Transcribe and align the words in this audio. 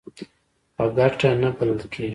په 0.75 0.83
ګټه 0.97 1.29
نه 1.41 1.49
بلل. 1.57 1.79